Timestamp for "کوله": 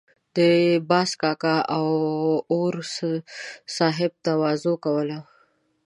4.85-5.19